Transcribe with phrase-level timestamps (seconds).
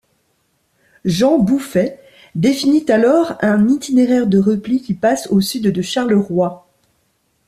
[1.05, 1.99] Jean Bouffet
[2.33, 6.67] définit alors un itinéraire de repli qui passe au sud de Charleroi.